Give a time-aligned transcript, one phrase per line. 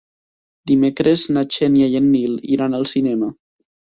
[0.71, 3.33] Dimecres na Xènia i en Nil iran al cinema.